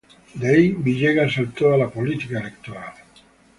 [0.33, 2.93] De ahí Villegas saltó a la política electoral.